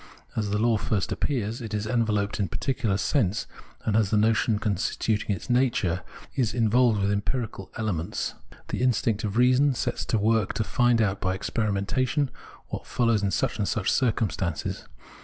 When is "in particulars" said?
2.39-3.01